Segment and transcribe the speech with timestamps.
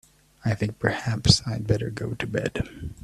[0.43, 2.95] I think perhaps I'd better go to bed.